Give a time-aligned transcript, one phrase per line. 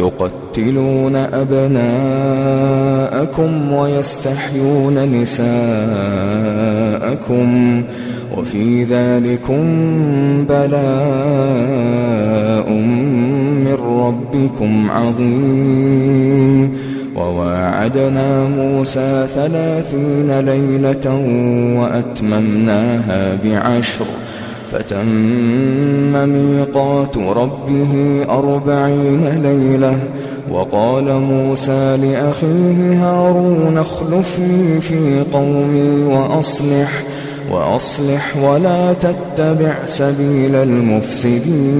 [0.00, 1.92] يقتلون أبناءكم
[3.72, 5.48] ويستحيون نساءكم
[8.36, 9.64] وفي ذلكم
[10.48, 10.80] بلاء
[13.64, 16.72] من ربكم عظيم.
[17.16, 21.06] وواعدنا موسى ثلاثين ليلة
[21.80, 24.04] وأتممناها بعشر
[24.72, 29.98] فتم ميقات ربه أربعين ليلة
[30.50, 37.02] وقال موسى لأخيه هارون اخلفني في قومي وأصلح
[37.50, 41.70] وأصلح ولا تتبع سبيل المفسدين.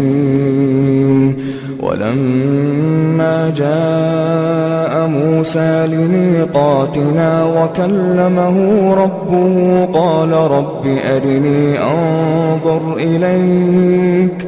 [1.80, 14.46] ولما جاء موسى لميقاتنا وكلمه ربه قال رب أرني أنظر إليك.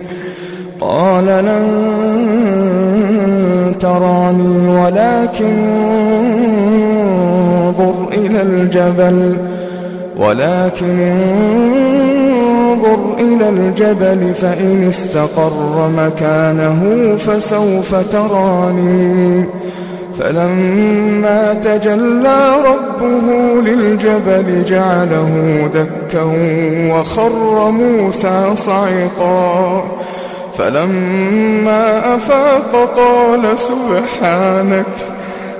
[0.80, 1.68] قال لن
[3.80, 5.58] تراني ولكن
[7.68, 9.51] انظر إلى الجبل.
[10.16, 11.00] ولكن
[12.82, 19.44] انظر إلى الجبل فإن استقر مكانه فسوف تراني.
[20.18, 25.30] فلما تجلى ربه للجبل جعله
[25.74, 26.22] دكا
[26.90, 29.84] وخر موسى صعقا.
[30.58, 34.86] فلما أفاق قال سبحانك